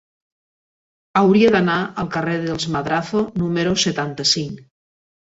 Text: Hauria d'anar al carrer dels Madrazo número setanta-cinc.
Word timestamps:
Hauria 1.19 1.51
d'anar 1.55 1.75
al 2.03 2.09
carrer 2.15 2.37
dels 2.45 2.65
Madrazo 2.75 3.21
número 3.43 3.75
setanta-cinc. 3.83 4.65